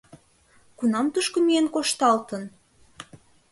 Кунам 0.77 1.07
тушко 1.13 1.37
миен 1.45 1.67
кошталтын? 1.75 2.43